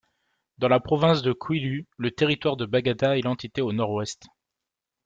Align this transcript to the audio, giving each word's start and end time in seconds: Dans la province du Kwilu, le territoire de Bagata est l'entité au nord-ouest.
Dans 0.57 0.67
la 0.67 0.79
province 0.79 1.21
du 1.21 1.35
Kwilu, 1.35 1.85
le 1.99 2.09
territoire 2.09 2.57
de 2.57 2.65
Bagata 2.65 3.19
est 3.19 3.21
l'entité 3.21 3.61
au 3.61 3.71
nord-ouest. 3.71 4.25